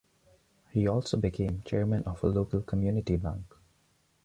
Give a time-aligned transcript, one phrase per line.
[0.71, 3.45] He also became chairman of a local community bank.